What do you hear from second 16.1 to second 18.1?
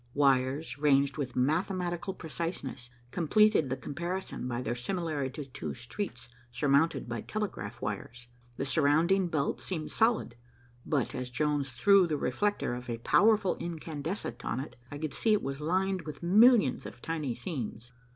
millions of tiny seams.